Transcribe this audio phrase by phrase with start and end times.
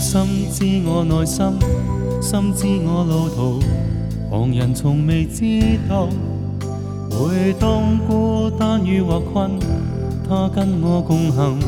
[0.00, 1.44] 深知我内心，
[2.22, 3.60] 深知我路途，
[4.30, 5.44] 旁人从未知
[5.90, 6.08] 道。
[7.10, 9.58] 每当孤单与或困，
[10.26, 11.58] 他跟我共行，